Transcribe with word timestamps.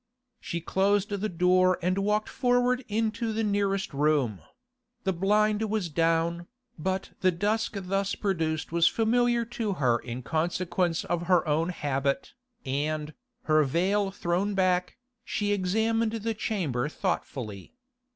She 0.39 0.61
closed 0.61 1.09
the 1.11 1.29
door 1.29 1.77
and 1.79 1.99
walked 1.99 2.27
forward 2.27 2.83
into 2.87 3.31
the 3.31 3.43
nearest 3.43 3.93
room; 3.93 4.41
the 5.03 5.13
blind 5.13 5.61
was 5.69 5.89
down, 5.89 6.47
but 6.79 7.11
the 7.19 7.29
dusk 7.29 7.73
thus 7.77 8.15
produced 8.15 8.71
was 8.71 8.87
familiar 8.87 9.45
to 9.45 9.73
her 9.73 9.99
in 9.99 10.23
consequence 10.23 11.03
of 11.05 11.27
her 11.27 11.47
own 11.47 11.69
habit, 11.69 12.33
and, 12.65 13.13
her 13.43 13.63
veil 13.63 14.09
thrown 14.09 14.55
back, 14.55 14.97
she 15.23 15.51
examined 15.51 16.13
the 16.13 16.33
chamber 16.33 16.89
thoughtfully. 16.89 17.75